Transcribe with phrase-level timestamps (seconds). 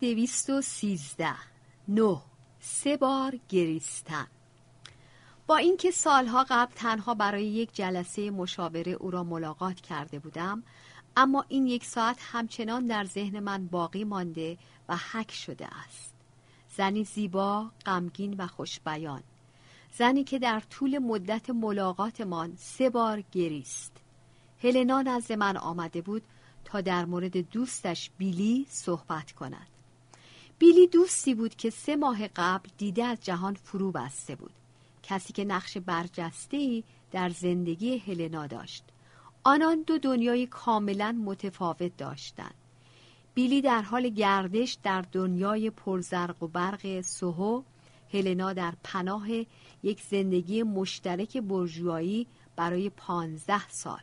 [0.00, 1.34] دویست و سیزده.
[1.88, 2.22] نه.
[2.60, 4.26] سه بار گریستن.
[5.46, 10.62] با اینکه سالها قبل تنها برای یک جلسه مشاوره او را ملاقات کرده بودم
[11.16, 16.14] اما این یک ساعت همچنان در ذهن من باقی مانده و حک شده است.
[16.76, 19.22] زنی زیبا، غمگین و خوشبیان.
[19.92, 23.92] زنی که در طول مدت ملاقاتمان سه بار گریست.
[24.62, 26.22] هلنا نزد من آمده بود
[26.64, 29.73] تا در مورد دوستش بیلی صحبت کند.
[30.58, 34.52] بیلی دوستی بود که سه ماه قبل دیده از جهان فرو بسته بود.
[35.02, 36.82] کسی که نقش برجسته
[37.12, 38.84] در زندگی هلنا داشت.
[39.44, 42.54] آنان دو دنیای کاملا متفاوت داشتند.
[43.34, 47.62] بیلی در حال گردش در دنیای پرزرق و برق سوهو
[48.12, 49.28] هلنا در پناه
[49.82, 54.00] یک زندگی مشترک برجوایی برای پانزده سال.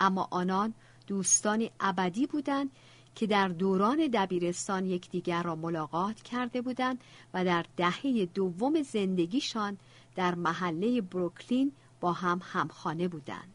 [0.00, 0.74] اما آنان
[1.06, 2.70] دوستانی ابدی بودند
[3.14, 9.78] که در دوران دبیرستان یکدیگر را ملاقات کرده بودند و در دهه دوم زندگیشان
[10.14, 13.54] در محله بروکلین با هم همخانه بودند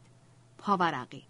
[0.57, 1.23] پاورقی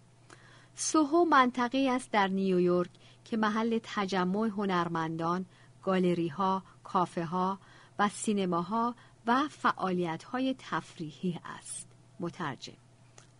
[0.74, 2.90] سوهو منطقه است در نیویورک
[3.24, 5.46] که محل تجمع هنرمندان،
[5.82, 7.58] گالری ها، کافه ها
[7.98, 8.94] و سینماها
[9.26, 11.88] و فعالیت های تفریحی است.
[12.20, 12.76] مترجم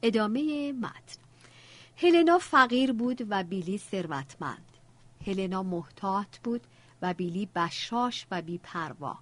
[0.02, 1.20] ادامه متن
[1.96, 4.69] هلنا فقیر بود و بیلی ثروتمند.
[5.26, 6.60] هلنا محتاط بود
[7.02, 9.18] و بیلی بشاش و بیپروا.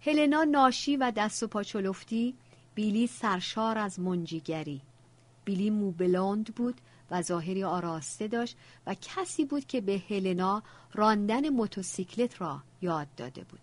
[0.00, 2.34] هلنا ناشی و دست و پاچلفتی،
[2.74, 4.80] بیلی سرشار از منجیگری.
[5.44, 10.62] بیلی موبلوند بود و ظاهری آراسته داشت و کسی بود که به هلنا
[10.94, 13.60] راندن موتورسیکلت را یاد داده بود.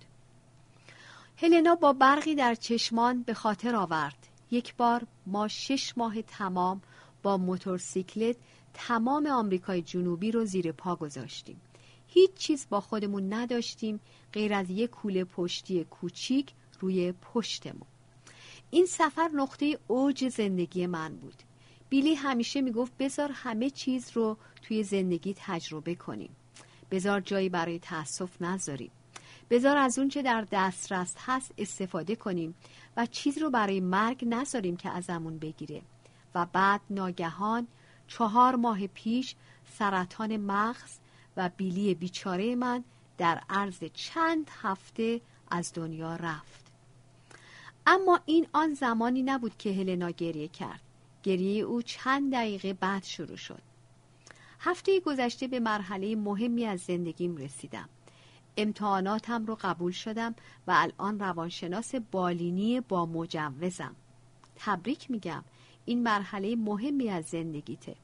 [1.37, 6.81] هلنا با برقی در چشمان به خاطر آورد یک بار ما شش ماه تمام
[7.23, 8.35] با موتورسیکلت
[8.79, 11.61] تمام آمریکای جنوبی رو زیر پا گذاشتیم.
[12.07, 13.99] هیچ چیز با خودمون نداشتیم
[14.33, 17.87] غیر از یک کوله پشتی کوچیک روی پشتمون.
[18.71, 21.43] این سفر نقطه اوج زندگی من بود.
[21.89, 26.35] بیلی همیشه می‌گفت بذار همه چیز رو توی زندگی تجربه کنیم.
[26.91, 28.91] بذار جایی برای تأسف نذاریم.
[29.49, 32.55] بذار از اون چه در دسترس هست استفاده کنیم
[32.97, 35.81] و چیز رو برای مرگ نذاریم که ازمون بگیره.
[36.35, 37.67] و بعد ناگهان
[38.07, 39.35] چهار ماه پیش
[39.71, 40.97] سرطان مغز
[41.37, 42.83] و بیلی بیچاره من
[43.17, 46.67] در عرض چند هفته از دنیا رفت.
[47.87, 50.81] اما این آن زمانی نبود که هلنا گریه کرد.
[51.23, 53.61] گریه او چند دقیقه بعد شروع شد.
[54.59, 57.89] هفته گذشته به مرحله مهمی از زندگیم رسیدم.
[58.57, 60.35] امتحاناتم رو قبول شدم
[60.67, 63.95] و الان روانشناس بالینی با مجوزم.
[64.55, 65.43] تبریک میگم.
[65.87, 67.95] این مرحله مهمی از زندگیته.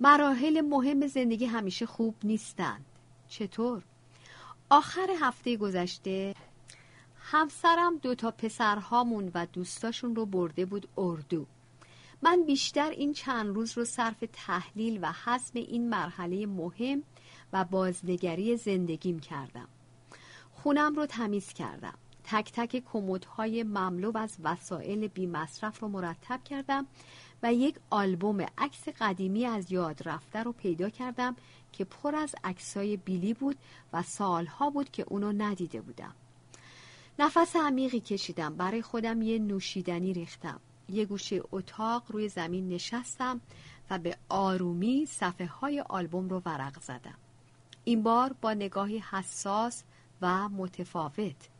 [0.00, 2.84] مراحل مهم زندگی همیشه خوب نیستند.
[3.28, 3.82] چطور؟
[4.70, 6.34] آخر هفته گذشته
[7.18, 11.46] همسرم دو تا پسرهامون و دوستاشون رو برده بود اردو.
[12.22, 17.02] من بیشتر این چند روز رو صرف تحلیل و حسم این مرحله مهم
[17.52, 19.68] و بازنگری زندگیم کردم.
[20.52, 21.98] خونم رو تمیز کردم.
[22.24, 26.86] تک تک کمدهای مملو از وسایل بی مصرف رو مرتب کردم
[27.42, 31.36] و یک آلبوم عکس قدیمی از یاد رفته رو پیدا کردم
[31.72, 33.56] که پر از عکسای بیلی بود
[33.92, 36.14] و سالها بود که اونو ندیده بودم.
[37.18, 40.60] نفس عمیقی کشیدم برای خودم یه نوشیدنی ریختم.
[40.88, 43.40] یه گوشه اتاق روی زمین نشستم
[43.90, 47.18] و به آرومی صفحه های آلبوم رو ورق زدم.
[47.84, 49.82] این بار با نگاهی حساس
[50.22, 51.53] و متفاوت.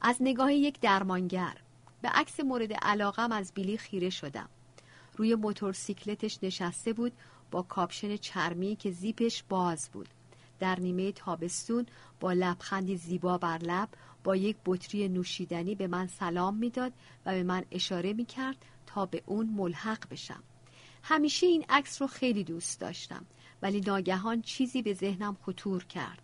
[0.00, 1.56] از نگاه یک درمانگر.
[2.02, 4.48] به عکس مورد علاقم از بیلی خیره شدم.
[5.16, 7.12] روی موتورسیکلتش نشسته بود
[7.50, 10.08] با کاپشن چرمی که زیپش باز بود.
[10.58, 11.86] در نیمه تابستون
[12.20, 13.88] با لبخندی زیبا بر لب
[14.24, 16.92] با یک بطری نوشیدنی به من سلام می‌داد
[17.26, 18.56] و به من اشاره می کرد
[18.86, 20.42] تا به اون ملحق بشم.
[21.02, 23.26] همیشه این عکس رو خیلی دوست داشتم
[23.62, 26.22] ولی ناگهان چیزی به ذهنم خطور کرد.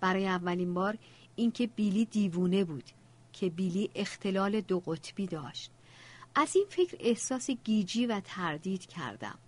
[0.00, 0.98] برای اولین بار
[1.36, 2.84] اینکه بیلی دیوونه بود.
[3.36, 5.70] که بیلی اختلال دو قطبی داشت.
[6.34, 9.38] از این فکر احساس گیجی و تردید کردم.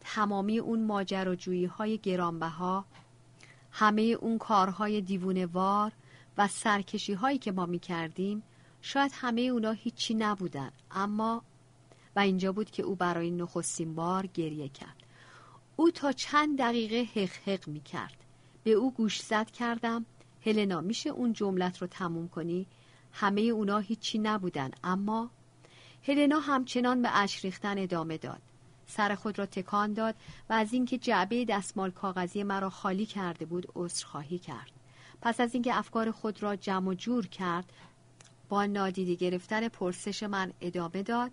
[0.00, 2.84] تمامی اون ماجراجویی های گرانبها
[3.70, 5.92] همه اون کارهای دیوونوار
[6.38, 8.42] و سرکشی هایی که ما می کردیم
[8.82, 11.42] شاید همه اونا هیچی نبودن اما
[12.16, 15.02] و اینجا بود که او برای نخستین بار گریه کرد.
[15.76, 18.16] او تا چند دقیقه حق حق می کرد
[18.64, 20.06] به او گوش زد کردم.
[20.46, 22.66] هلنا میشه اون جملت رو تموم کنی؟
[23.12, 24.70] همه اونا هیچی نبودن.
[24.84, 25.30] اما
[26.02, 28.42] هلنا همچنان به اش ریختن ادامه داد.
[28.86, 30.14] سر خود را تکان داد
[30.50, 34.70] و از اینکه جعبه دستمال کاغذی مرا خالی کرده بود عذرخواهی کرد.
[35.22, 37.72] پس از اینکه افکار خود را جمع و جور کرد
[38.48, 41.30] با نادیده گرفتن پرسش من ادامه داد.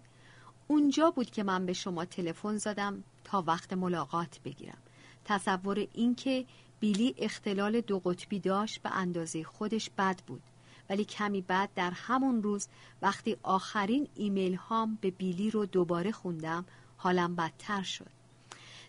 [0.67, 4.77] اونجا بود که من به شما تلفن زدم تا وقت ملاقات بگیرم.
[5.25, 6.45] تصور اینکه
[6.79, 10.41] بیلی اختلال دو قطبی داشت به اندازه خودش بد بود.
[10.89, 12.67] ولی کمی بعد در همون روز
[13.01, 16.65] وقتی آخرین ایمیل هام به بیلی رو دوباره خوندم
[16.97, 18.15] حالم بدتر شد.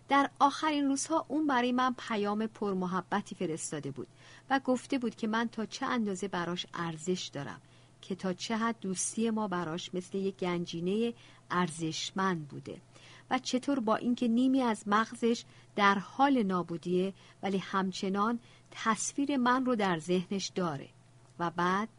[0.09, 4.07] در آخرین روزها اون برای من پیام پرمحبتی فرستاده بود
[4.49, 7.61] و گفته بود که من تا چه اندازه براش ارزش دارم
[8.01, 11.13] که تا چه حد دوستی ما براش مثل یک گنجینه
[11.51, 12.81] ارزشمند بوده
[13.29, 15.43] و چطور با اینکه نیمی از مغزش
[15.75, 18.39] در حال نابودیه ولی همچنان
[18.71, 20.89] تصویر من رو در ذهنش داره.
[21.39, 21.89] و بعد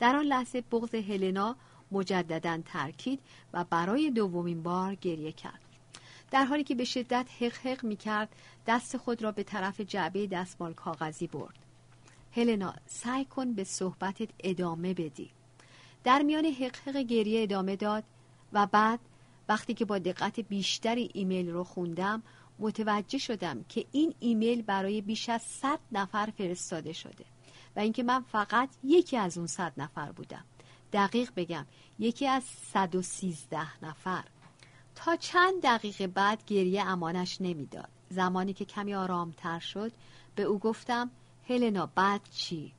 [0.00, 1.56] در آن لحظه بغض هلنا
[1.92, 3.20] مجددا ترکید
[3.52, 5.60] و برای دومین بار گریه کرد.
[6.30, 8.28] در حالی که به شدت حق حق می کرد
[8.66, 11.58] دست خود را به طرف جعبه دستمال کاغذی برد.
[12.36, 15.30] هلنا سعی کن به صحبتت ادامه بدی.
[16.04, 18.04] در میان حق حق گریه ادامه داد
[18.52, 19.00] و بعد
[19.48, 22.22] وقتی که با دقت بیشتری ایمیل رو خوندم
[22.58, 27.24] متوجه شدم که این ایمیل برای بیش از 100 نفر فرستاده شده.
[27.76, 30.44] و اینکه من فقط یکی از اون 100 نفر بودم.
[30.92, 31.66] دقیق بگم
[31.98, 34.24] یکی از 113 نفر.
[34.94, 37.88] تا چند دقیقه بعد گریه امانش نمی‌داد.
[38.10, 39.92] زمانی که کمی آرامتر شد
[40.34, 41.10] به او گفتم
[41.48, 42.72] هلنا بعد چی؟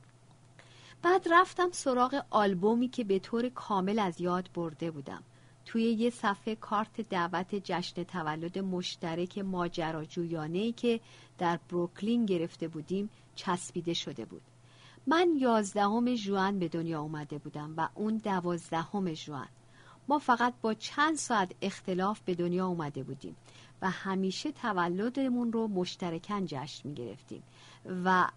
[1.02, 5.22] بعد رفتم سراغ آلبومی که به طور کامل از یاد برده بودم.
[5.64, 11.00] توی یه صفحه کارت دعوت جشن تولد مشترک ماجراجویانه که
[11.38, 14.42] در بروکلین گرفته بودیم چسبیده شده بود.
[15.06, 19.48] من یازدهم ژوئن به دنیا اومده بودم و اون دوازدهم ژوئن
[20.08, 23.36] ما فقط با چند ساعت اختلاف به دنیا اومده بودیم
[23.82, 27.42] و همیشه تولدمون رو مشترکن جشن می گرفتیم
[28.04, 28.28] و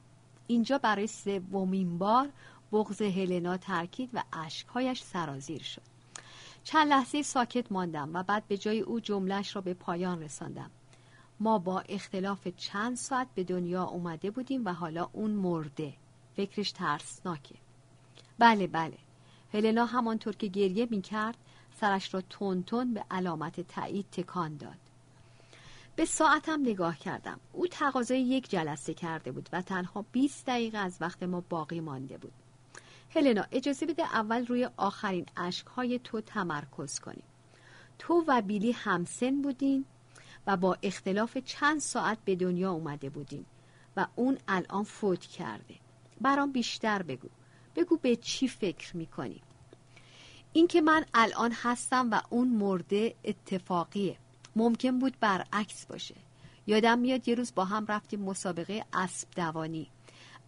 [0.47, 2.29] اینجا برای سومین بار
[2.71, 5.81] بغض هلنا ترکید و اشکهایش سرازیر شد.
[6.63, 10.71] چند لحظه ساکت ماندم و بعد به جای او جملش را به پایان رساندم.
[11.39, 15.93] ما با اختلاف چند ساعت به دنیا اومده بودیم و حالا اون مرده.
[16.37, 17.55] فکرش ترسناکه.
[18.39, 18.97] بله بله.
[19.53, 21.37] هلنا همانطور که گریه می کرد
[21.79, 24.77] سرش را تون تون به علامت تایید تکان داد.
[25.95, 27.39] به ساعتم نگاه کردم.
[27.53, 32.17] او تقاضای یک جلسه کرده بود و تنها 20 دقیقه از وقت ما باقی مانده
[32.17, 32.33] بود.
[33.15, 37.23] هلنا اجازه بده اول روی آخرین اشکهای تو تمرکز کنیم.
[37.99, 39.85] تو و بیلی همسن بودین
[40.47, 43.45] و با اختلاف چند ساعت به دنیا اومده بودین
[43.97, 45.75] و اون الان فوت کرده.
[46.21, 47.27] برام بیشتر بگو.
[47.75, 49.41] بگو به چی فکر می‌کنی؟
[50.53, 54.17] اینکه من الان هستم و اون مرده اتفاقیه.
[54.55, 56.15] ممکن بود برعکس باشه.
[56.67, 59.87] یادم میاد یه روز با هم رفتیم مسابقه اسب دوانی.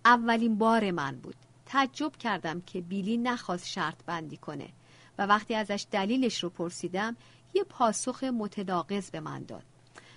[0.06, 1.36] اولین بار من بود.
[1.66, 4.69] تعجب کردم که بیلی نخواست شرط بندی کنه
[5.18, 7.15] و وقتی ازش دلیلش رو پرسیدم
[7.54, 9.63] یه پاسخ متناقض به من داد.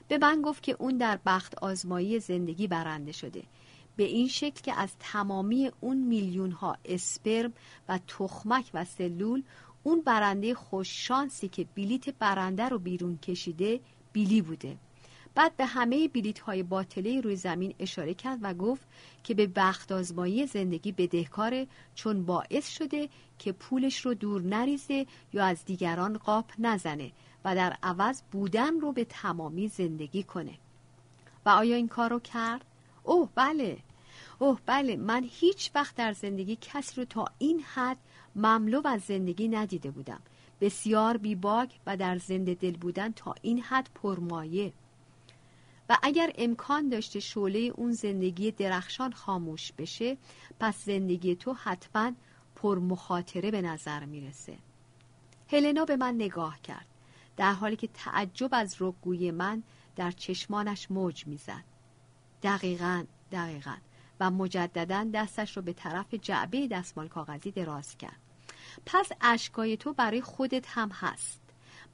[0.09, 3.43] به من گفت که اون در بخت آزمایی زندگی برنده شده.
[3.97, 7.53] به این شکل که از تمامی اون میلیون ها اسپرم
[7.89, 9.43] و تخمک و سلول
[9.83, 13.81] اون برنده خوششانسی که بلیت برنده رو بیرون کشیده
[14.13, 14.77] بیلی بوده
[15.35, 18.83] بعد به همه بلیت های باطله روی زمین اشاره کرد و گفت
[19.25, 23.09] که به بخت آزمایی زندگی بدهکاره چون باعث شده
[23.39, 27.13] که پولش رو دور نریزه یا از دیگران قاپ نزنه
[27.45, 30.55] و در عوض بودن رو به تمامی زندگی کنه
[31.47, 32.65] و آیا این کار رو کرد؟
[33.03, 33.79] اوه بله.
[34.39, 34.97] اوه بله.
[34.97, 37.97] من هیچ وقت در زندگی کسی رو تا این حد
[38.37, 40.21] مملو از زندگی ندیده بودم.
[40.61, 44.73] بسیار بیباک و در زنده دل بودن تا این حد پرمایه.
[45.89, 50.17] و اگر امکان داشته شعله اون زندگی درخشان خاموش بشه
[50.61, 52.13] پس زندگی تو حتما
[52.57, 54.59] پرمخاطره به نظر می‌رسه.
[55.51, 56.87] هلنا به من نگاه کرد
[57.37, 59.63] در حالی که تعجب از رگوی من
[59.97, 61.72] در چشمانش موج می‌زد.
[62.43, 63.77] دقیقا دقیقا.
[64.21, 68.21] و مجددا دستش رو به طرف جعبه دستمال کاغذی دراز کرد.
[68.87, 71.41] پس اشکای تو برای خودت هم هست.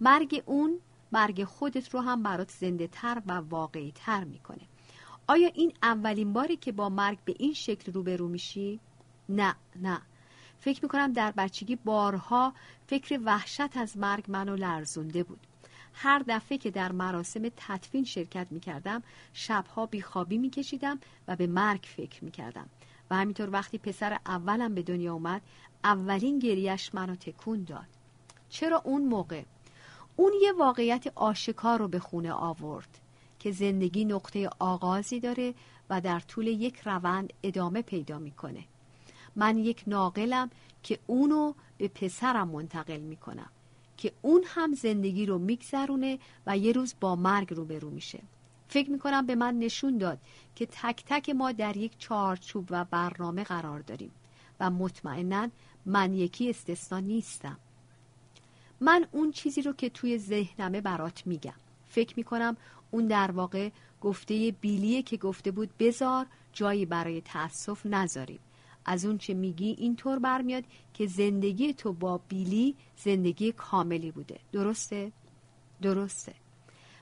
[0.01, 0.79] مرگ اون
[1.13, 4.63] مرگ خودت رو هم برات زنده تر و واقعی تر می‌کنه.
[5.27, 8.81] آیا این اولین باری که با مرگ به این شکل روبرو میشی؟
[9.29, 10.01] نه نه.
[10.61, 12.55] فکر می‌کنم در بچگی بارها
[12.87, 15.47] فکر وحشت از مرگ منو لرزونده بود.
[16.01, 19.03] هر دفعه که در مراسم تدفین شرکت می‌کردم
[19.33, 22.69] شبها بیخوابی میکشیدم و به مرگ فکر می‌کردم.
[23.11, 25.43] و همینطور وقتی پسر اولم به دنیا اومد
[25.85, 27.87] اولین گریش منو تکون داد.
[28.49, 29.43] چرا اون موقع؟
[30.17, 32.99] اون یه واقعیت آشکار رو به خونه آورد
[33.39, 35.55] که زندگی نقطه آغازی داره
[35.91, 38.65] و در طول یک روند ادامه پیدا می‌کنه.
[39.37, 40.51] من یک ناقلم
[40.83, 43.51] که اونو به پسرم منتقل می‌کنم.
[43.99, 48.23] که اون هم زندگی رو میگذرونه و یه روز با مرگ روبرو میشه.
[48.69, 50.19] فکر می‌کنم به من نشون داد
[50.55, 54.11] که تک تک ما در یک چارچوب و برنامه قرار داریم
[54.61, 55.49] و مطمئنا
[55.87, 57.59] من یکی استثنا نیستم.
[58.81, 61.55] من اون چیزی رو که توی ذهنمه برات میگم.
[61.89, 62.57] فکر می‌کنم
[62.91, 68.41] اون در واقع گفته بیلیه که گفته بود بزار جایی برای تأسف نذاریم.
[68.89, 70.65] از اون چه میگی اینطور برمیاد
[70.95, 74.41] که زندگی تو با بیلی زندگی کاملی بوده.
[74.53, 75.13] درسته؟
[75.83, 76.35] درسته.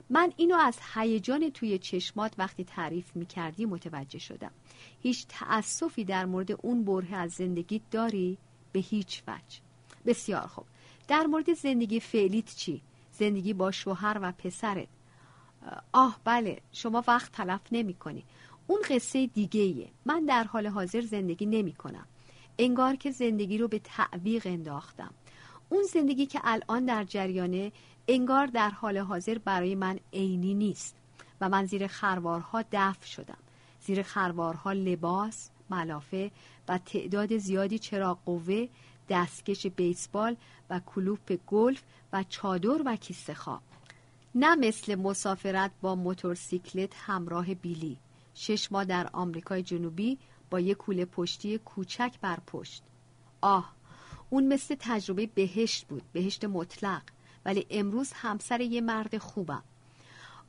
[0.09, 4.51] من اینو از هیجان توی چشمات وقتی تعریف می‌کردی متوجه شدم.
[5.01, 8.37] هیچ تأسفی در مورد اون بره از زندگی داری؟
[8.71, 9.59] به هیچ وجه.
[10.05, 10.65] بسیار خوب.
[11.07, 14.87] در مورد زندگی فعلیت چی؟ زندگی با شوهر و پسرت.
[15.91, 16.61] آه بله.
[16.71, 18.23] شما وقت تلف نمی کنی
[18.67, 19.89] اون قصه دیگه ایه.
[20.05, 22.05] من در حال حاضر زندگی نمی کنم
[22.57, 25.13] انگار که زندگی رو به تعویق انداختم.
[25.69, 27.71] اون زندگی که الان در جریانه
[28.07, 30.95] انگار در حال حاضر برای من عینی نیست
[31.41, 33.37] و من زیر خروارها دفع شدم.
[33.81, 36.31] زیر خروارها لباس، ملافه
[36.67, 38.67] و تعداد زیادی چراغ قوه،
[39.09, 40.35] دستکش بیسبال
[40.69, 41.83] و کلوپ گلف
[42.13, 43.61] و چادر و کیسه خواب.
[44.35, 47.97] نه مثل مسافرت با موتورسیکلت همراه بیلی.
[48.39, 50.17] شش ماه در آمریکای جنوبی
[50.49, 52.83] با یک کوله پشتی کوچک بر پشت
[53.41, 53.73] آه
[54.29, 57.01] اون مثل تجربه بهشت بود بهشت مطلق.
[57.45, 59.63] ولی امروز همسر یه مرد خوبم.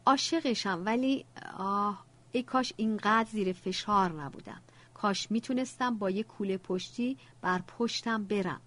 [0.06, 1.24] عاشقشم ولی
[1.58, 4.60] آه ای کاش اینقدر زیر فشار نبودم.
[4.94, 8.60] کاش می‌تونستم با یه کوله پشتی بر پشتم برم.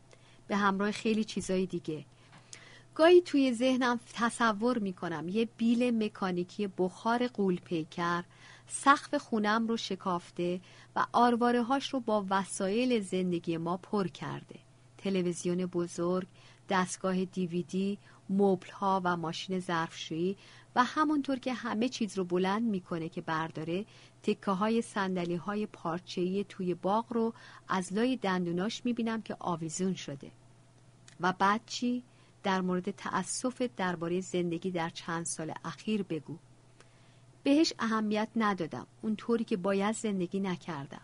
[0.47, 2.05] به همراه خیلی چیزای دیگه.
[2.95, 8.23] گاهی توی ذهنم تصور می‌کنم یه بیل مکانیکی بخار قول پیکر
[8.73, 10.61] سقف خونم رو شکافته
[10.95, 14.59] و آرواره هاش رو با وسایل زندگی ما پر کرده.
[14.97, 16.27] تلویزیون بزرگ،
[16.69, 17.97] دستگاه دیویدی،
[18.29, 20.37] مبل ها و ماشین ظرفشویی
[20.75, 23.85] و همونطور که همه چیز رو بلند می‌کنه که برداره
[24.23, 27.33] تکه های سندلی های پارچه‌ای توی باغ رو
[27.67, 30.31] از لای دندوناش می‌بینم که آویزون شده.
[31.19, 32.03] و بعد چی؟
[32.43, 36.37] در مورد تأسف درباره زندگی در چند سال اخیر بگو.
[37.43, 38.87] بهش اهمیت ندادم.
[39.01, 41.01] اونطوری که باید زندگی نکردم.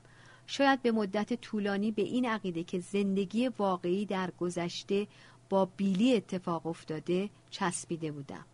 [0.48, 5.08] شاید به مدت طولانی به این عقیده که زندگی واقعی در گذشته
[5.50, 8.46] با بیلی اتفاق افتاده چسبیده بودم.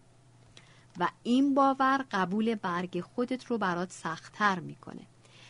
[1.00, 5.02] و این باور قبول برگ خودت رو برات سختتر می‌کنه.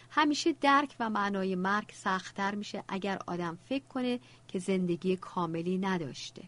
[0.10, 6.44] همیشه درک و معنای مرگ سختتر میشه اگر آدم فکر کنه که زندگی کاملی نداشته.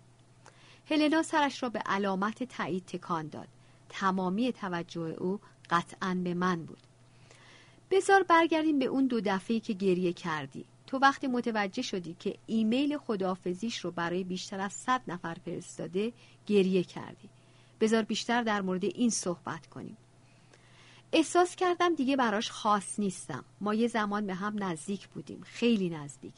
[0.90, 3.48] هلنا سرش را به علامت تایید تکان داد.
[3.90, 6.82] تمامی توجه او قطعا به من بود.
[7.92, 10.66] بزار برگردیم به اون دو دفعه که گریه کردی.
[10.88, 16.14] تو وقتی متوجه شدی که ایمیل خدافزیش رو برای بیشتر از صد نفر فرستاده
[16.48, 17.30] گریه کردی.
[17.82, 19.98] بذار بیشتر در مورد این صحبت کنیم.
[21.12, 23.44] احساس کردم دیگه براش خاص نیستم.
[23.62, 25.42] ما یه زمان به هم نزدیک بودیم.
[25.46, 26.34] خیلی نزدیک.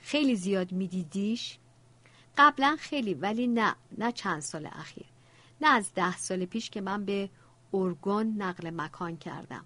[0.00, 1.58] خیلی زیاد میدیدیش؟
[2.38, 3.74] قبلا خیلی ولی نه.
[3.98, 5.06] نه چند سال اخیر.
[5.60, 7.30] نه از ده سال پیش که من به
[7.72, 9.64] اورگون نقل مکان کردم.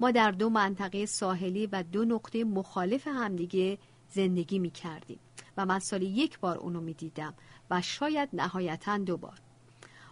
[0.00, 5.18] ما در دو منطقه ساحلی و دو نقطه مخالف همدیگه زندگی می کردیم
[5.56, 7.34] و من سالی یک بار اونو می دیدم
[7.70, 9.38] و شاید نهایتا دو بار.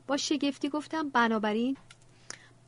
[0.06, 1.76] با شگفتی گفتم بنابراین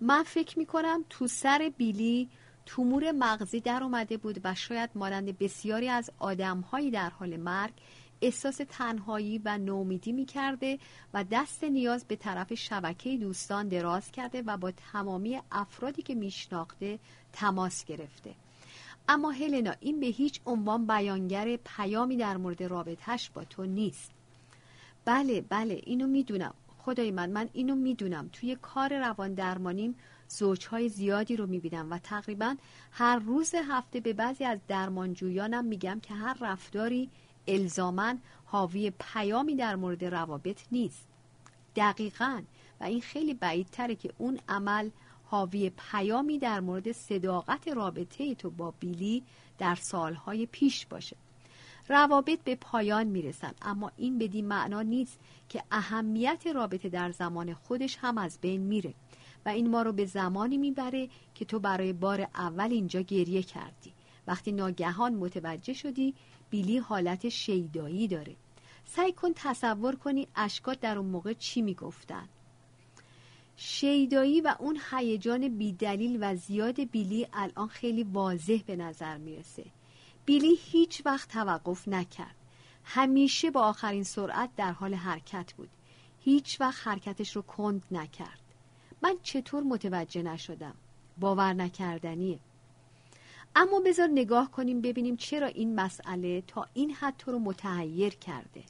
[0.01, 2.29] من فکر می کنم تو سر بیلی
[2.67, 7.73] تومور مغزی در اومده بود و شاید مانند بسیاری از آدمهایی در حال مرگ
[8.23, 10.79] احساس تنهایی و نومیدی می کرده
[11.15, 16.99] و دست نیاز به طرف شبکه دوستان دراز کرده و با تمامی افرادی که میشناخته
[17.33, 18.35] تماس گرفته.
[19.09, 24.11] اما هلنا این به هیچ عنوان بیانگر پیامی در مورد رابطهش با تو نیست.
[25.05, 26.55] بله بله اینو می‌دونم.
[26.79, 28.31] خدای من من اینو می‌دونم.
[28.33, 29.95] توی کار روان درمانیم
[30.29, 32.57] زوجهای زیادی رو می‌بینم و تقریبا
[32.93, 37.11] هر روز هفته به بعضی از درمانجویانم میگم که هر رفتاری
[37.47, 41.09] الزامن حاوی پیامی در مورد روابط نیست.
[41.77, 42.43] دقیقا.
[42.81, 44.91] و این خیلی بعیدتره که اون عمل
[45.25, 49.23] حاوی پیامی در مورد صداقت رابطه تو با بیلی
[49.59, 51.17] در سالهای پیش باشه.
[51.89, 55.19] روابط به پایان می‌رسن اما این بدین معنا نیست
[55.49, 58.95] که اهمیت رابطه در زمان خودش هم از بین میره
[59.47, 63.93] و این ما رو به زمانی می‌بره که تو برای بار اول اینجا گریه کردی.
[64.27, 66.15] وقتی ناگهان متوجه شدی
[66.53, 68.37] بیلی حالت شیدایی داره.
[68.85, 72.29] سعی کن تصور کنی اشکات در اون موقع چی می‌گفتن.
[73.57, 79.65] شیدایی و اون هیجان بیدلیل و زیاد بیلی الان خیلی واضح به نظر می‌رسه.
[80.25, 82.37] بیلی هیچ وقت توقف نکرد.
[82.85, 85.71] همیشه با آخرین سرعت در حال حرکت بود.
[86.21, 88.41] هیچ وقت حرکتش رو کند نکرد.
[89.03, 90.75] من چطور متوجه نشدم؟
[91.21, 92.39] باور نکردنیه.
[93.57, 98.63] اما بذار نگاه کنیم ببینیم چرا این مسئله تا این حد تو رو متحیر کرده.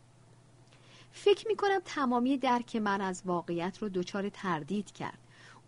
[1.12, 5.18] فکر می کنم تمامی درک من از واقعیت رو دچار تردید کرد.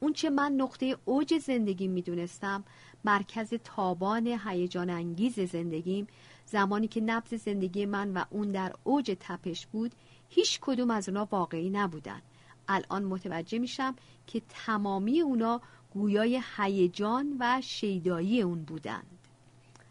[0.00, 2.64] اون چه من نقطه اوج زندگی می دونستم
[3.04, 6.06] مرکز تابان هیجان انگیز زندگیم
[6.46, 9.92] زمانی که نبض زندگی من و اون در اوج تپش بود
[10.28, 12.22] هیچ کدوم از اونا واقعی نبودن.
[12.68, 15.60] الان متوجه میشم که تمامی اونا
[15.94, 19.18] گویای هیجان و شیدایی اون بودند.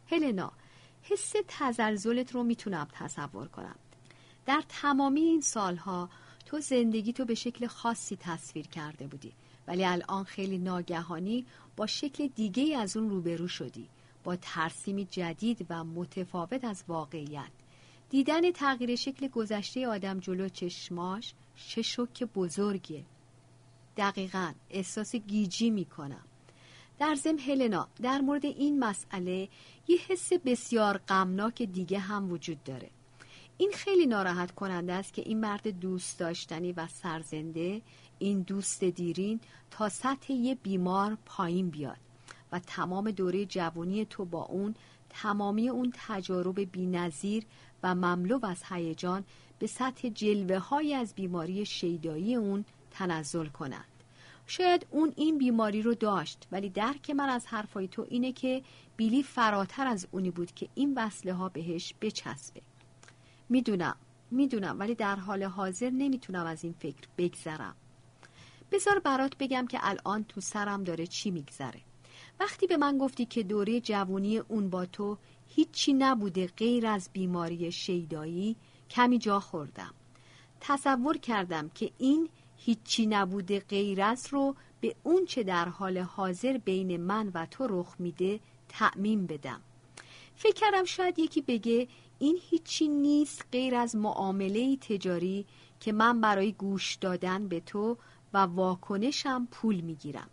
[0.07, 0.51] هلنا
[1.01, 3.75] حس تزلزلت رو می‌تونم تصور کنم.
[4.45, 6.09] در تمامی این سالها
[6.45, 9.31] تو زندگی تو به شکل خاصی تصویر کرده بودی
[9.67, 11.45] ولی الان خیلی ناگهانی
[11.75, 13.89] با شکل دیگه از اون روبرو شدی
[14.23, 17.51] با ترسیمی جدید و متفاوت از واقعیت.
[18.09, 21.33] دیدن تغییر شکل گذشته آدم جلو چشماش
[21.67, 23.03] چه شک بزرگیه.
[23.97, 26.25] دقیقا احساس گیجی می‌کنم.
[26.99, 29.49] در زم هلنا در مورد این مسئله
[29.87, 32.89] یه حس بسیار غمناک دیگه هم وجود داره.
[33.57, 37.81] این خیلی ناراحت کننده است که این مرد دوست داشتنی و سرزنده
[38.19, 39.39] این دوست دیرین
[39.71, 41.97] تا سطح یه بیمار پایین بیاد
[42.51, 44.75] و تمام دوره جوانی تو با اون
[45.09, 47.45] تمامی اون تجارب بینظیر
[47.83, 49.23] و مملو از هیجان
[49.59, 53.85] به سطح جلوه های از بیماری شیدایی اون تنزل کنند
[54.47, 58.63] شاید اون این بیماری رو داشت ولی درک من از حرفای تو اینه که
[58.97, 62.61] بیلی فراتر از اونی بود که این وصله ها بهش بچسبه.
[63.49, 63.95] می‌دونم
[64.31, 67.75] می‌دونم ولی در حال حاضر نمی‌تونم از این فکر بگذرم.
[68.71, 71.81] بذار برات بگم که الان تو سرم داره چی میگذره.
[72.39, 77.71] وقتی به من گفتی که دوره جوانی اون با تو هیچی نبوده غیر از بیماری
[77.71, 78.55] شیدایی
[78.89, 79.93] کمی جا خوردم.
[80.61, 82.29] تصور کردم که این
[82.65, 87.67] هیچی نبوده غیر از رو به اون چه در حال حاضر بین من و تو
[87.69, 89.61] رخ میده تعمین بدم.
[90.35, 91.87] فکر کردم شاید یکی بگه
[92.19, 95.45] این هیچی نیست غیر از معامله تجاری
[95.79, 97.97] که من برای گوش دادن به تو
[98.33, 100.29] و واکنشم پول می‌گیرم.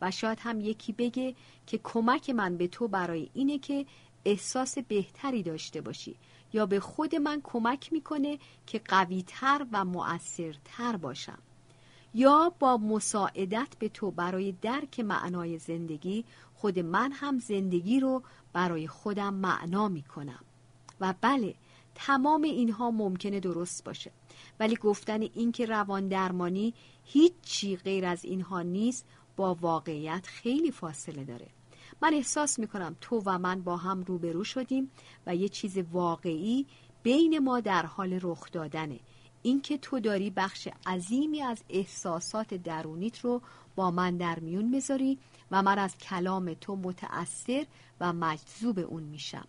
[0.00, 1.34] و شاید هم یکی بگه
[1.66, 3.86] که کمک من به تو برای اینه که
[4.24, 6.16] احساس بهتری داشته باشی
[6.52, 11.38] یا به خود من کمک می‌کنه که قویتر و مؤثرتر باشم.
[12.14, 16.24] یا با مساعدت به تو برای درک معنای زندگی
[16.54, 18.22] خود من هم زندگی رو
[18.52, 20.44] برای خودم معنا می‌کنم.
[21.00, 21.54] و بله
[21.94, 24.12] تمام اینها ممکنه درست باشه.
[24.60, 26.74] ولی گفتن اینکه روان درمانی
[27.04, 31.46] هیچی غیر از اینها نیست با واقعیت خیلی فاصله داره.
[32.02, 34.90] من احساس می‌کنم تو و من با هم روبرو شدیم
[35.26, 36.66] و یه چیز واقعی
[37.02, 39.00] بین ما در حال رخ دادنه.
[39.46, 43.42] اینکه تو داری بخش عظیمی از احساسات درونیت رو
[43.76, 45.18] با من در میون می‌ذاری
[45.50, 47.66] و من از کلام تو متأثر
[48.00, 49.44] و مجذوب اون میشم.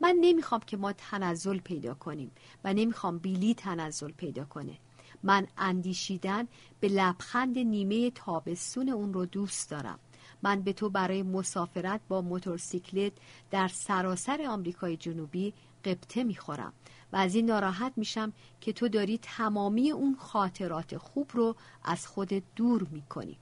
[0.00, 2.30] من نمی‌خوام که ما تنزل پیدا کنیم
[2.64, 4.78] و نمی‌خوام بیلی تنزل پیدا کنه.
[5.22, 6.48] من اندیشیدن
[6.80, 9.98] به لبخند نیمه تابستون اون رو دوست دارم.
[10.42, 13.12] من به تو برای مسافرت با موتورسیکلت
[13.50, 16.72] در سراسر آمریکای جنوبی قبطه می‌خورم
[17.12, 22.42] و از این ناراحت میشم که تو داری تمامی اون خاطرات خوب رو از خودت
[22.56, 23.38] دور می‌کنی.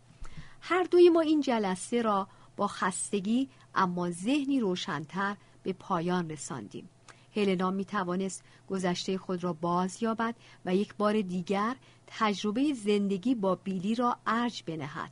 [0.61, 6.89] هر دوی ما این جلسه را با خستگی اما ذهنی روشنتر به پایان رساندیم.
[7.37, 13.55] هلنا می توانست گذشته خود را باز یابد و یک بار دیگر تجربه زندگی با
[13.55, 15.11] بیلی را ارج بنهد.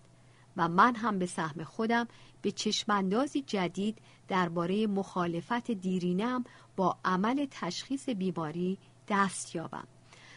[0.57, 2.09] و من هم به سهم خودم
[2.43, 6.45] به چشماندازی جدید درباره مخالفت دیرینم
[6.77, 9.87] با عمل تشخیص بیماری دست یابم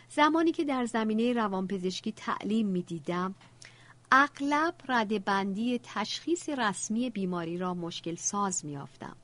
[0.09, 3.35] زمانی که در زمینه روانپزشکی تعلیم می دیدم
[4.11, 9.15] اغلب ردبندی تشخیص رسمی بیماری را مشکل ساز می آفتم.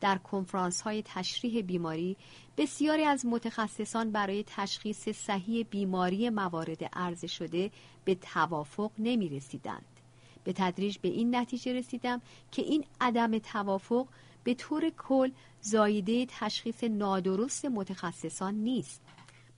[0.00, 2.16] در کنفرانس های تشریح بیماری
[2.56, 7.70] بسیاری از متخصصان برای تشخیص صحیح بیماری موارد عرضه شده
[8.04, 9.91] به توافق نمی رسیدند.
[10.44, 14.08] به تدریج به این نتیجه رسیدم که این عدم توافق
[14.44, 19.02] به طور کل زایده تشخیص نادرست متخصصان نیست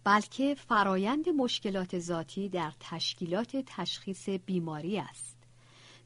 [0.04, 5.34] بلکه فرایند مشکلات ذاتی در تشکیلات تشخیص بیماری است.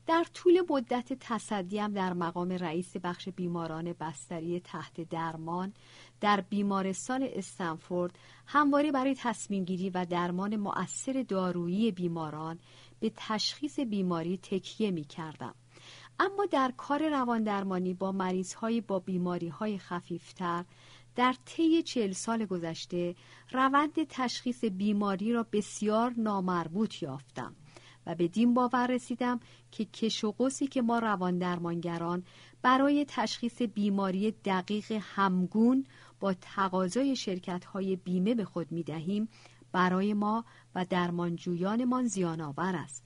[0.06, 5.72] در طول مدت تصدیم در مقام رئیس بخش بیماران بستری تحت درمان
[6.20, 12.58] در بیمارستان استنفورد همواره برای تصمیم گیری و درمان مؤثر دارویی بیماران
[13.00, 15.54] به تشخیص بیماری تکیه می کردم.
[16.20, 20.64] اما در کار رواندرمانی با مریض های با بیماری های خفیفتر
[21.16, 23.14] در طی چهل سال گذشته
[23.52, 27.54] روند تشخیص بیماری را بسیار نامربوط یافتم
[28.06, 29.40] و به دین باور رسیدم
[29.72, 32.22] که کش و قوسی که ما روان درمانگران
[32.62, 35.86] برای تشخیص بیماری دقیق همگون
[36.20, 39.28] با تقاضای شرکت های بیمه به خود می دهیم
[39.72, 43.04] برای ما و درمانجویانمان زیان آور است.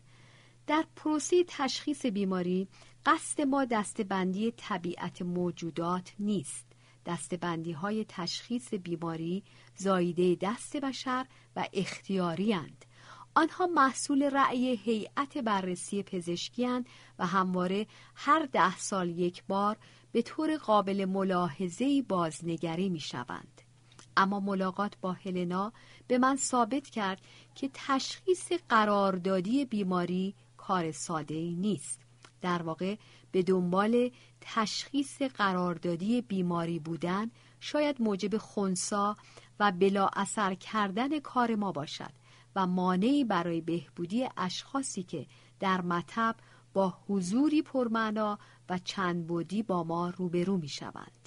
[0.66, 2.68] در پروسه تشخیص بیماری
[3.06, 6.66] قصد ما دستبندی طبیعت موجودات نیست.
[7.06, 9.42] دستبندی های تشخیص بیماری
[9.76, 12.84] زایده دست بشر و اختیاری هند.
[13.34, 16.66] آنها محصول رأی هیئت بررسی پزشکی
[17.18, 19.76] و همواره هر ده سال یک بار
[20.12, 23.62] به طور قابل ملاحظه‌ای بازنگری می شوند.
[24.16, 25.72] اما ملاقات با هلنا
[26.08, 27.20] به من ثابت کرد
[27.54, 32.00] که تشخیص قراردادی بیماری کار ساده نیست.
[32.40, 32.96] در واقع
[33.32, 34.10] به دنبال
[34.40, 39.16] تشخیص قراردادی بیماری بودن شاید موجب خونسا
[39.60, 42.12] و بلا اثر کردن کار ما باشد
[42.56, 45.26] و مانعی برای بهبودی اشخاصی که
[45.60, 46.36] در مطب
[46.72, 48.38] با حضوری پرمعنا
[48.68, 51.21] و چند بودی با ما روبرو می شوند.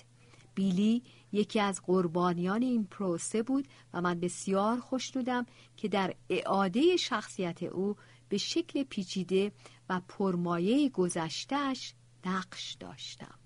[0.56, 5.46] بیلی یکی از قربانیان این پروسه بود و من بسیار خوشنودم
[5.78, 7.96] که در اعاده شخصیت او
[8.30, 9.52] به شکل پیچیده
[9.90, 11.94] و پرمایه گذشتهش
[12.26, 13.40] نقش داشتم.